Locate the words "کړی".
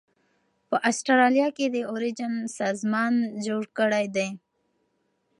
3.77-4.05